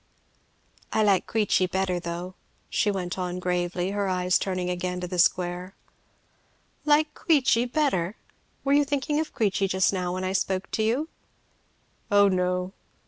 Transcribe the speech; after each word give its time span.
"I 0.91 1.03
like 1.03 1.27
Queechy 1.27 1.67
better 1.67 1.99
though," 1.99 2.33
she 2.71 2.89
went 2.89 3.19
on 3.19 3.37
gravely, 3.37 3.91
her 3.91 4.07
eyes 4.07 4.39
turning 4.39 4.67
again 4.67 4.99
to 5.01 5.07
the 5.07 5.19
square. 5.19 5.75
"Like 6.85 7.13
Queechy 7.13 7.65
better! 7.65 8.15
Were 8.63 8.73
you 8.73 8.83
thinking 8.83 9.19
of 9.19 9.31
Queechy 9.35 9.67
just 9.67 9.93
now 9.93 10.11
when 10.15 10.23
I 10.23 10.33
spoke 10.33 10.71
to 10.71 10.81
you?" 10.81 11.07
"Oh 12.09 12.27
no!" 12.27 12.73